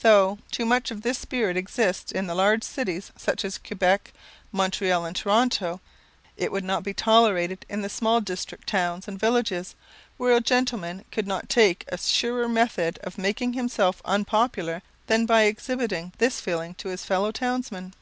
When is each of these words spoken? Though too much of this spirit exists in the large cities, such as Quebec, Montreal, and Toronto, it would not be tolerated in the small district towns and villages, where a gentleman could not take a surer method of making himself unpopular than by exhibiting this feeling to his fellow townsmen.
Though 0.00 0.38
too 0.50 0.64
much 0.64 0.90
of 0.90 1.02
this 1.02 1.18
spirit 1.18 1.54
exists 1.54 2.12
in 2.12 2.26
the 2.26 2.34
large 2.34 2.64
cities, 2.64 3.12
such 3.14 3.44
as 3.44 3.58
Quebec, 3.58 4.14
Montreal, 4.52 5.04
and 5.04 5.14
Toronto, 5.14 5.82
it 6.34 6.50
would 6.50 6.64
not 6.64 6.82
be 6.82 6.94
tolerated 6.94 7.66
in 7.68 7.82
the 7.82 7.90
small 7.90 8.22
district 8.22 8.66
towns 8.66 9.06
and 9.06 9.18
villages, 9.20 9.74
where 10.16 10.34
a 10.34 10.40
gentleman 10.40 11.04
could 11.12 11.26
not 11.26 11.50
take 11.50 11.84
a 11.88 11.98
surer 11.98 12.48
method 12.48 12.98
of 13.02 13.18
making 13.18 13.52
himself 13.52 14.00
unpopular 14.06 14.80
than 15.08 15.26
by 15.26 15.42
exhibiting 15.42 16.14
this 16.16 16.40
feeling 16.40 16.72
to 16.76 16.88
his 16.88 17.04
fellow 17.04 17.30
townsmen. 17.30 17.92